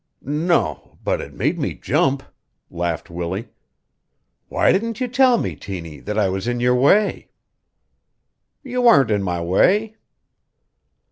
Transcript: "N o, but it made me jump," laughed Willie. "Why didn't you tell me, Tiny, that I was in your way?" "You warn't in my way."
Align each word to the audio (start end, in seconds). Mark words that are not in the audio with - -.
"N 0.25 0.49
o, 0.49 0.97
but 1.03 1.21
it 1.21 1.31
made 1.31 1.59
me 1.59 1.75
jump," 1.75 2.23
laughed 2.71 3.11
Willie. 3.11 3.49
"Why 4.49 4.71
didn't 4.71 4.99
you 4.99 5.07
tell 5.07 5.37
me, 5.37 5.55
Tiny, 5.55 5.99
that 5.99 6.17
I 6.17 6.27
was 6.27 6.47
in 6.47 6.59
your 6.59 6.73
way?" 6.73 7.29
"You 8.63 8.81
warn't 8.81 9.11
in 9.11 9.21
my 9.21 9.43
way." 9.43 9.97